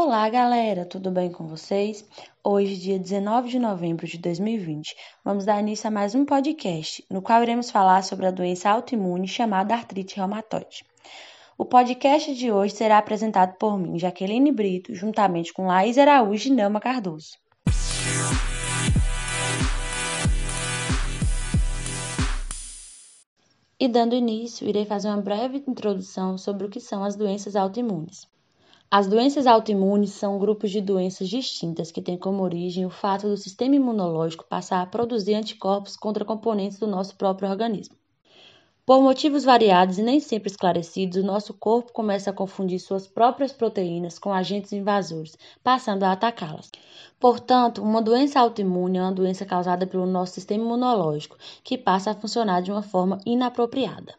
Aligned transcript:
Olá, 0.00 0.28
galera, 0.28 0.86
tudo 0.86 1.10
bem 1.10 1.28
com 1.28 1.48
vocês? 1.48 2.08
Hoje, 2.44 2.76
dia 2.76 3.00
19 3.00 3.48
de 3.48 3.58
novembro 3.58 4.06
de 4.06 4.16
2020, 4.16 4.94
vamos 5.24 5.44
dar 5.44 5.58
início 5.58 5.88
a 5.88 5.90
mais 5.90 6.14
um 6.14 6.24
podcast, 6.24 7.04
no 7.10 7.20
qual 7.20 7.42
iremos 7.42 7.68
falar 7.68 8.04
sobre 8.04 8.24
a 8.26 8.30
doença 8.30 8.70
autoimune 8.70 9.26
chamada 9.26 9.74
artrite 9.74 10.14
reumatoide. 10.14 10.84
O 11.58 11.64
podcast 11.64 12.32
de 12.32 12.52
hoje 12.52 12.76
será 12.76 12.96
apresentado 12.96 13.56
por 13.58 13.76
mim, 13.76 13.98
Jaqueline 13.98 14.52
Brito, 14.52 14.94
juntamente 14.94 15.52
com 15.52 15.66
Laís 15.66 15.98
Araújo 15.98 16.48
e 16.48 16.52
Nelma 16.52 16.78
Cardoso. 16.78 17.36
E 23.80 23.88
dando 23.88 24.14
início, 24.14 24.68
irei 24.68 24.84
fazer 24.84 25.08
uma 25.08 25.20
breve 25.20 25.64
introdução 25.66 26.38
sobre 26.38 26.68
o 26.68 26.70
que 26.70 26.78
são 26.78 27.02
as 27.02 27.16
doenças 27.16 27.56
autoimunes. 27.56 28.28
As 28.90 29.06
doenças 29.06 29.46
autoimunes 29.46 30.12
são 30.12 30.38
grupos 30.38 30.70
de 30.70 30.80
doenças 30.80 31.28
distintas 31.28 31.90
que 31.90 32.00
têm 32.00 32.16
como 32.16 32.42
origem 32.42 32.86
o 32.86 32.90
fato 32.90 33.28
do 33.28 33.36
sistema 33.36 33.76
imunológico 33.76 34.46
passar 34.48 34.80
a 34.80 34.86
produzir 34.86 35.34
anticorpos 35.34 35.94
contra 35.94 36.24
componentes 36.24 36.78
do 36.78 36.86
nosso 36.86 37.14
próprio 37.14 37.50
organismo. 37.50 37.94
Por 38.86 39.02
motivos 39.02 39.44
variados 39.44 39.98
e 39.98 40.02
nem 40.02 40.18
sempre 40.18 40.50
esclarecidos, 40.50 41.18
o 41.18 41.26
nosso 41.26 41.52
corpo 41.52 41.92
começa 41.92 42.30
a 42.30 42.32
confundir 42.32 42.80
suas 42.80 43.06
próprias 43.06 43.52
proteínas 43.52 44.18
com 44.18 44.32
agentes 44.32 44.72
invasores, 44.72 45.36
passando 45.62 46.04
a 46.04 46.12
atacá-las. 46.12 46.70
Portanto, 47.20 47.82
uma 47.82 48.00
doença 48.00 48.40
autoimune 48.40 48.96
é 48.96 49.02
uma 49.02 49.12
doença 49.12 49.44
causada 49.44 49.86
pelo 49.86 50.06
nosso 50.06 50.32
sistema 50.32 50.64
imunológico, 50.64 51.36
que 51.62 51.76
passa 51.76 52.12
a 52.12 52.14
funcionar 52.14 52.62
de 52.62 52.72
uma 52.72 52.82
forma 52.82 53.20
inapropriada. 53.26 54.14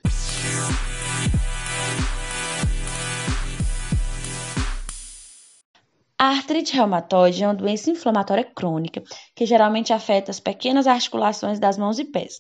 A 6.30 6.34
artrite 6.34 6.76
reumatoide 6.76 7.44
é 7.44 7.48
uma 7.48 7.56
doença 7.56 7.90
inflamatória 7.90 8.44
crônica 8.44 9.02
que 9.36 9.48
geralmente 9.48 9.92
afeta 9.92 10.30
as 10.30 10.40
pequenas 10.40 10.86
articulações 10.86 11.58
das 11.58 11.76
mãos 11.76 11.98
e 11.98 12.06
pés. 12.06 12.40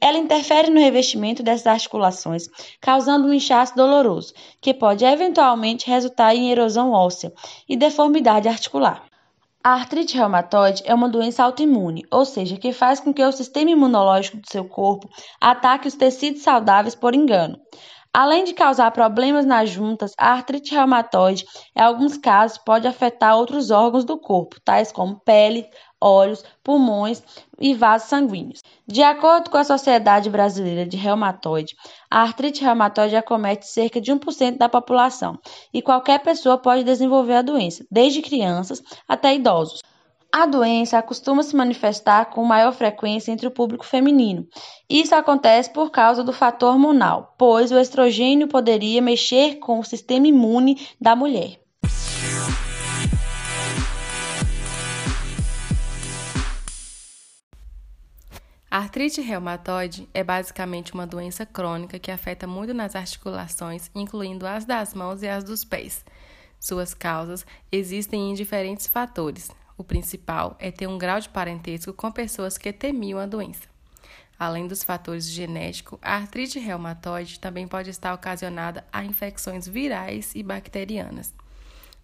Ela 0.00 0.18
interfere 0.18 0.70
no 0.70 0.78
revestimento 0.78 1.42
dessas 1.42 1.66
articulações, 1.66 2.46
causando 2.80 3.26
um 3.26 3.34
inchaço 3.34 3.74
doloroso, 3.74 4.32
que 4.60 4.72
pode 4.72 5.04
eventualmente 5.04 5.90
resultar 5.90 6.32
em 6.32 6.52
erosão 6.52 6.92
óssea 6.92 7.32
e 7.68 7.76
deformidade 7.76 8.46
articular. 8.46 9.02
A 9.64 9.72
artrite 9.72 10.16
reumatoide 10.16 10.84
é 10.86 10.94
uma 10.94 11.08
doença 11.08 11.42
autoimune, 11.42 12.04
ou 12.12 12.24
seja, 12.24 12.56
que 12.56 12.72
faz 12.72 13.00
com 13.00 13.12
que 13.12 13.24
o 13.24 13.32
sistema 13.32 13.72
imunológico 13.72 14.36
do 14.36 14.48
seu 14.48 14.64
corpo 14.64 15.08
ataque 15.40 15.88
os 15.88 15.94
tecidos 15.94 16.42
saudáveis 16.42 16.94
por 16.94 17.16
engano. 17.16 17.58
Além 18.16 18.44
de 18.44 18.54
causar 18.54 18.92
problemas 18.92 19.44
nas 19.44 19.68
juntas, 19.70 20.12
a 20.16 20.30
artrite 20.34 20.72
reumatoide, 20.72 21.44
em 21.76 21.82
alguns 21.82 22.16
casos, 22.16 22.56
pode 22.58 22.86
afetar 22.86 23.36
outros 23.36 23.72
órgãos 23.72 24.04
do 24.04 24.16
corpo, 24.16 24.60
tais 24.64 24.92
como 24.92 25.18
pele, 25.18 25.68
olhos, 26.00 26.44
pulmões 26.62 27.24
e 27.58 27.74
vasos 27.74 28.08
sanguíneos. 28.08 28.62
De 28.86 29.02
acordo 29.02 29.50
com 29.50 29.56
a 29.56 29.64
Sociedade 29.64 30.30
Brasileira 30.30 30.86
de 30.86 30.96
Reumatoide, 30.96 31.74
a 32.08 32.22
artrite 32.22 32.62
reumatoide 32.62 33.16
acomete 33.16 33.66
cerca 33.66 34.00
de 34.00 34.12
1% 34.12 34.58
da 34.58 34.68
população 34.68 35.36
e 35.72 35.82
qualquer 35.82 36.20
pessoa 36.20 36.56
pode 36.56 36.84
desenvolver 36.84 37.34
a 37.34 37.42
doença, 37.42 37.84
desde 37.90 38.22
crianças 38.22 38.80
até 39.08 39.34
idosos. 39.34 39.80
A 40.36 40.46
doença 40.46 41.00
costuma 41.00 41.44
se 41.44 41.54
manifestar 41.54 42.24
com 42.24 42.44
maior 42.44 42.72
frequência 42.72 43.30
entre 43.30 43.46
o 43.46 43.52
público 43.52 43.86
feminino. 43.86 44.48
Isso 44.90 45.14
acontece 45.14 45.72
por 45.72 45.92
causa 45.92 46.24
do 46.24 46.32
fator 46.32 46.72
hormonal, 46.72 47.36
pois 47.38 47.70
o 47.70 47.78
estrogênio 47.78 48.48
poderia 48.48 49.00
mexer 49.00 49.60
com 49.60 49.78
o 49.78 49.84
sistema 49.84 50.26
imune 50.26 50.88
da 51.00 51.14
mulher. 51.14 51.60
A 58.68 58.78
artrite 58.78 59.20
reumatoide 59.20 60.08
é 60.12 60.24
basicamente 60.24 60.94
uma 60.94 61.06
doença 61.06 61.46
crônica 61.46 61.96
que 62.00 62.10
afeta 62.10 62.44
muito 62.44 62.74
nas 62.74 62.96
articulações, 62.96 63.88
incluindo 63.94 64.48
as 64.48 64.64
das 64.64 64.94
mãos 64.94 65.22
e 65.22 65.28
as 65.28 65.44
dos 65.44 65.64
pés. 65.64 66.04
Suas 66.58 66.92
causas 66.92 67.46
existem 67.70 68.32
em 68.32 68.34
diferentes 68.34 68.88
fatores, 68.88 69.48
o 69.76 69.84
principal 69.84 70.56
é 70.58 70.70
ter 70.70 70.86
um 70.86 70.98
grau 70.98 71.20
de 71.20 71.28
parentesco 71.28 71.92
com 71.92 72.10
pessoas 72.10 72.56
que 72.56 72.72
temiam 72.72 73.18
a 73.18 73.26
doença. 73.26 73.68
Além 74.38 74.66
dos 74.66 74.82
fatores 74.82 75.28
genéticos, 75.28 75.98
a 76.02 76.16
artrite 76.16 76.58
reumatoide 76.58 77.38
também 77.38 77.66
pode 77.66 77.90
estar 77.90 78.12
ocasionada 78.12 78.84
a 78.92 79.04
infecções 79.04 79.66
virais 79.66 80.34
e 80.34 80.42
bacterianas. 80.42 81.32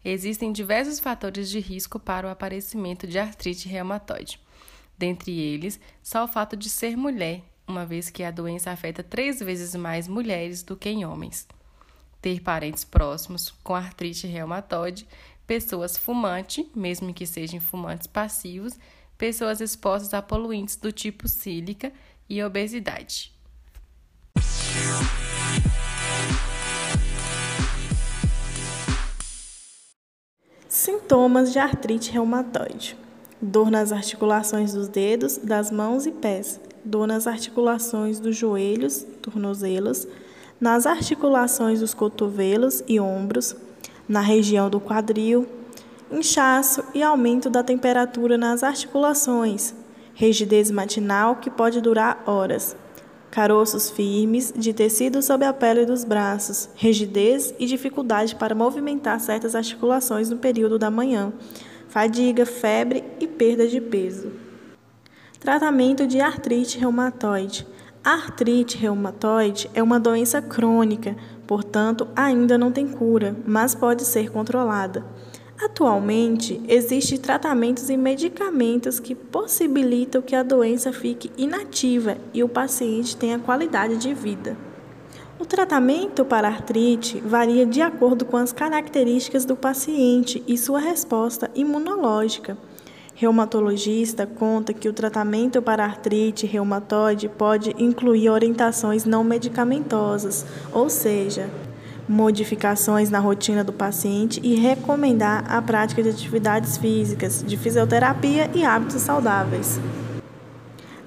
Existem 0.05 0.53
diversos 0.53 0.99
fatores 0.99 1.51
de 1.51 1.61
risco 1.61 1.99
para 1.99 2.27
o 2.27 2.31
aparecimento 2.31 3.07
de 3.07 3.19
artrite 3.19 3.69
reumatoide. 3.69 4.41
Dentre 4.97 5.39
eles, 5.39 5.79
só 6.03 6.25
o 6.25 6.29
fato 6.29 6.57
de 6.57 6.71
ser 6.71 6.97
mulher, 6.97 7.43
uma 7.67 7.85
vez 7.85 8.11
que 8.11 8.23
a 8.23 8.31
doença 8.31 8.71
afeta 8.71 9.03
três 9.03 9.41
vezes 9.41 9.75
mais 9.75 10.09
mulheres 10.09 10.63
do 10.63 10.77
que 10.77 11.05
homens. 11.05 11.47
Ter 12.21 12.41
parentes 12.41 12.85
próximos 12.85 13.51
com 13.63 13.75
artrite 13.75 14.27
reumatoide 14.27 15.07
pessoas 15.51 15.97
fumantes, 15.97 16.65
mesmo 16.77 17.13
que 17.13 17.27
sejam 17.27 17.59
fumantes 17.59 18.07
passivos, 18.07 18.79
pessoas 19.19 19.61
expostas 19.61 20.15
a 20.15 20.23
poluentes 20.23 20.77
do 20.77 20.93
tipo 20.93 21.27
sílica 21.27 21.93
e 22.29 22.41
obesidade. 22.41 23.33
Sintomas 30.69 31.53
de 31.53 31.59
artrite 31.59 32.13
reumatoide: 32.13 32.97
dor 33.43 33.73
nas 33.73 33.91
articulações 33.91 34.73
dos 34.73 34.87
dedos, 34.87 35.37
das 35.37 35.73
mãos 35.73 36.07
e 36.07 36.13
pés, 36.13 36.61
dor 36.85 37.09
nas 37.09 37.27
articulações 37.27 38.21
dos 38.21 38.37
joelhos, 38.37 39.05
tornozelos, 39.21 40.07
nas 40.61 40.87
articulações 40.87 41.81
dos 41.81 41.93
cotovelos 41.93 42.85
e 42.87 43.01
ombros 43.01 43.57
na 44.11 44.21
região 44.21 44.69
do 44.69 44.81
quadril, 44.81 45.47
inchaço 46.11 46.83
e 46.93 47.01
aumento 47.01 47.49
da 47.49 47.63
temperatura 47.63 48.37
nas 48.37 48.65
articulações, 48.65 49.73
rigidez 50.15 50.69
matinal 50.69 51.37
que 51.37 51.49
pode 51.49 51.81
durar 51.81 52.21
horas, 52.27 52.77
caroços 53.31 53.89
firmes 53.89 54.53
de 54.57 54.73
tecido 54.73 55.23
sob 55.23 55.45
a 55.45 55.53
pele 55.53 55.87
dos 55.87 56.03
braços, 56.03 56.69
rigidez 56.75 57.55
e 57.57 57.67
dificuldade 57.67 58.35
para 58.35 58.53
movimentar 58.53 59.21
certas 59.21 59.55
articulações 59.55 60.29
no 60.29 60.39
período 60.39 60.77
da 60.77 60.91
manhã, 60.91 61.33
fadiga, 61.89 62.45
febre 62.45 63.05
e 63.21 63.29
perda 63.29 63.69
de 63.69 63.81
peso. 63.81 64.33
Tratamento 65.39 66.05
de 66.05 66.21
artrite 66.21 66.81
reumatoide. 66.81 67.65
A 68.03 68.13
artrite 68.13 68.79
reumatoide 68.79 69.71
é 69.75 69.83
uma 69.83 70.01
doença 70.01 70.41
crônica 70.41 71.17
portanto, 71.51 72.07
ainda 72.15 72.57
não 72.57 72.71
tem 72.71 72.87
cura, 72.87 73.35
mas 73.45 73.75
pode 73.75 74.05
ser 74.05 74.31
controlada. 74.31 75.05
Atualmente, 75.61 76.63
existem 76.69 77.19
tratamentos 77.19 77.91
e 77.91 77.97
medicamentos 77.97 79.01
que 79.01 79.17
possibilitam 79.17 80.23
que 80.23 80.37
a 80.37 80.45
doença 80.45 80.93
fique 80.93 81.33
inativa 81.37 82.19
e 82.33 82.45
o 82.45 82.49
paciente 82.49 83.17
tenha 83.17 83.37
qualidade 83.37 83.97
de 83.97 84.15
vida. 84.15 84.57
O 85.41 85.45
tratamento 85.45 86.25
para 86.25 86.47
artrite 86.47 87.19
varia 87.19 87.67
de 87.67 87.83
acordo 87.83 88.25
com 88.25 88.37
as 88.37 88.53
características 88.53 89.45
do 89.45 89.57
paciente 89.57 90.45
e 90.47 90.57
sua 90.57 90.79
resposta 90.79 91.51
imunológica 91.53 92.57
reumatologista 93.21 94.27
conta 94.27 94.73
que 94.73 94.89
o 94.89 94.95
tratamento 94.95 95.61
para 95.61 95.85
artrite 95.85 96.47
reumatoide 96.47 97.29
pode 97.29 97.75
incluir 97.79 98.31
orientações 98.31 99.05
não 99.05 99.23
medicamentosas, 99.23 100.47
ou 100.73 100.89
seja, 100.89 101.51
modificações 102.09 103.11
na 103.11 103.19
rotina 103.19 103.63
do 103.63 103.75
paciente 103.75 104.41
e 104.43 104.55
recomendar 104.55 105.45
a 105.53 105.61
prática 105.61 106.03
de 106.03 106.09
atividades 106.09 106.79
físicas, 106.79 107.45
de 107.47 107.59
fisioterapia 107.59 108.51
e 108.55 108.65
hábitos 108.65 109.03
saudáveis. 109.03 109.79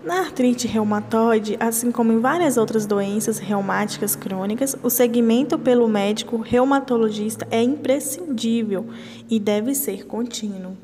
Na 0.06 0.20
artrite 0.20 0.68
reumatoide, 0.68 1.58
assim 1.60 1.92
como 1.92 2.12
em 2.12 2.20
várias 2.20 2.58
outras 2.58 2.86
doenças 2.86 3.40
reumáticas 3.40 4.16
crônicas, 4.16 4.78
o 4.84 4.90
segmento 4.92 5.58
pelo 5.58 5.88
médico 5.88 6.38
reumatologista 6.38 7.48
é 7.50 7.64
imprescindível 7.64 8.86
e 9.28 9.40
deve 9.40 9.74
ser 9.74 10.06
contínuo. 10.06 10.78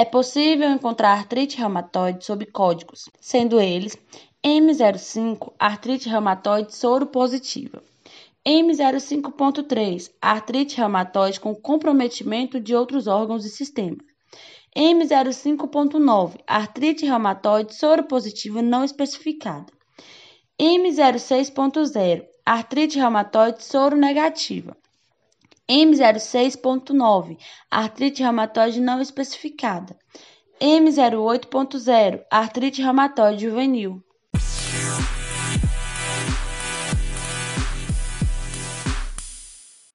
É 0.00 0.04
possível 0.04 0.70
encontrar 0.70 1.10
artrite 1.10 1.58
reumatoide 1.58 2.24
sob 2.24 2.46
códigos, 2.46 3.10
sendo 3.20 3.60
eles 3.60 3.98
M05, 4.46 5.52
artrite 5.58 6.08
reumatoide 6.08 6.72
soro 6.72 7.04
positiva, 7.04 7.82
M05.3, 8.46 10.12
artrite 10.22 10.76
reumatoide 10.76 11.40
com 11.40 11.52
comprometimento 11.52 12.60
de 12.60 12.76
outros 12.76 13.08
órgãos 13.08 13.44
e 13.44 13.48
sistemas, 13.48 14.06
M05.9, 14.76 16.38
artrite 16.46 17.04
reumatoide 17.04 17.74
soro 17.74 18.04
positiva 18.04 18.62
não 18.62 18.84
especificada, 18.84 19.66
M06.0, 20.60 22.24
artrite 22.46 23.00
reumatoide 23.00 23.64
soro 23.64 23.96
negativa. 23.96 24.76
M06.9, 25.70 27.36
artrite 27.70 28.22
reumatoide 28.22 28.80
não 28.80 29.00
especificada. 29.02 29.96
M08.0, 30.60 32.24
artrite 32.30 32.80
reumatoide 32.80 33.42
juvenil. 33.42 34.02